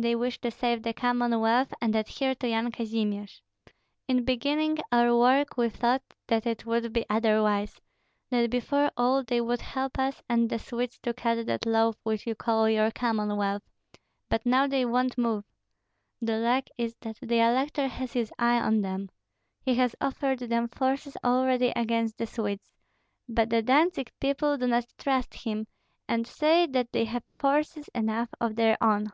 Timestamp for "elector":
17.40-17.88